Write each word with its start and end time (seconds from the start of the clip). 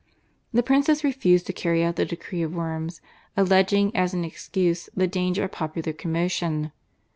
The 0.51 0.63
princes 0.63 1.03
refused 1.03 1.45
to 1.45 1.53
carry 1.53 1.83
out 1.83 1.95
the 1.95 2.05
decree 2.05 2.41
of 2.41 2.55
Worms, 2.55 3.01
alleging 3.37 3.95
as 3.95 4.15
an 4.15 4.25
excuse 4.25 4.89
the 4.95 5.05
danger 5.05 5.43
of 5.43 5.51
popular 5.51 5.93
commotion. 5.93 6.71